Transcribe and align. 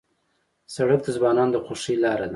سړک 0.75 0.99
د 1.03 1.07
ځوانانو 1.17 1.53
د 1.53 1.57
خوښۍ 1.65 1.95
لاره 2.05 2.25
ده. 2.27 2.29